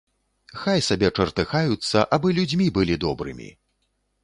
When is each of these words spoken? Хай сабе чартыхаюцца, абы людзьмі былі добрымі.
Хай 0.61 0.81
сабе 0.87 1.09
чартыхаюцца, 1.17 2.03
абы 2.19 2.27
людзьмі 2.39 2.67
былі 2.81 2.99
добрымі. 3.07 3.49